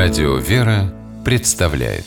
[0.00, 2.04] Радио «Вера» представляет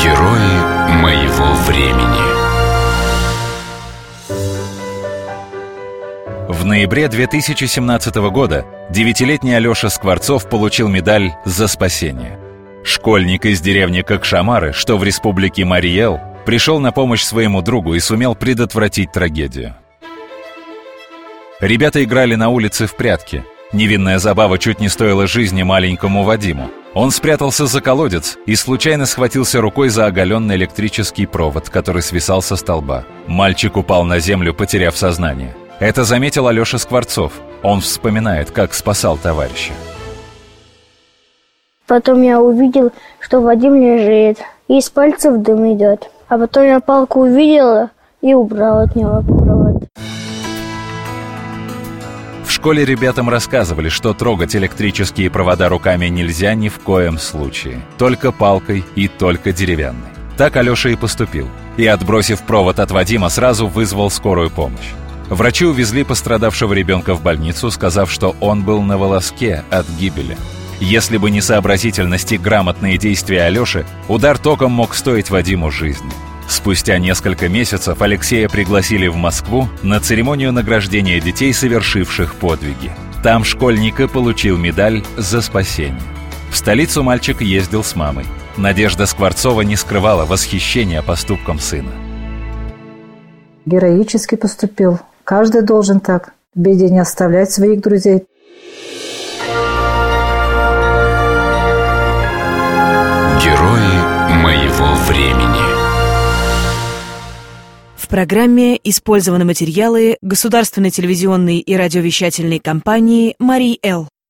[0.00, 0.54] Герои
[1.02, 2.22] моего времени
[6.48, 12.38] В ноябре 2017 года девятилетний Алеша Скворцов получил медаль «За спасение».
[12.84, 18.36] Школьник из деревни Кокшамары, что в республике Мариэл, пришел на помощь своему другу и сумел
[18.36, 19.74] предотвратить трагедию.
[21.62, 23.44] Ребята играли на улице в прятки.
[23.72, 26.72] Невинная забава чуть не стоила жизни маленькому Вадиму.
[26.92, 32.56] Он спрятался за колодец и случайно схватился рукой за оголенный электрический провод, который свисал со
[32.56, 33.04] столба.
[33.28, 35.54] Мальчик упал на землю, потеряв сознание.
[35.78, 37.34] Это заметил Алеша Скворцов.
[37.62, 39.72] Он вспоминает, как спасал товарища.
[41.86, 46.10] Потом я увидел, что Вадим лежит, и из пальцев дым идет.
[46.26, 49.84] А потом я палку увидела и убрал от него провод.
[52.62, 57.82] Школе ребятам рассказывали, что трогать электрические провода руками нельзя ни в коем случае.
[57.98, 60.06] Только палкой и только деревянной.
[60.36, 61.48] Так Алеша и поступил.
[61.76, 64.92] И, отбросив провод от Вадима, сразу вызвал скорую помощь.
[65.28, 70.36] Врачи увезли пострадавшего ребенка в больницу, сказав, что он был на волоске от гибели.
[70.78, 76.12] Если бы не сообразительность и грамотные действия Алёши, удар током мог стоить Вадиму жизни.
[76.52, 82.92] Спустя несколько месяцев Алексея пригласили в Москву на церемонию награждения детей, совершивших подвиги.
[83.22, 85.98] Там школьника получил медаль за спасение.
[86.50, 88.26] В столицу мальчик ездил с мамой.
[88.58, 91.90] Надежда Скворцова не скрывала восхищения поступком сына.
[93.64, 95.00] Героически поступил.
[95.24, 96.34] Каждый должен так.
[96.54, 98.24] В беде не оставлять своих друзей.
[103.40, 105.71] Герои моего времени
[108.12, 114.12] программе использованы материалы государственной телевизионной и радиовещательной компании «Марий Эл».